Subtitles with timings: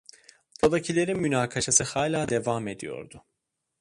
[0.61, 3.25] Odadakilerin münakaşası hala devam ediyordu.